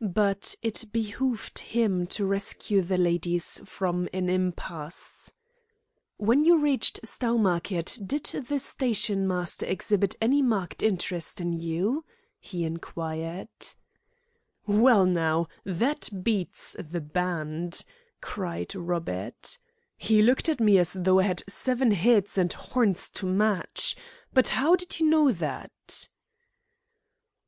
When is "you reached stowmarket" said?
6.42-8.00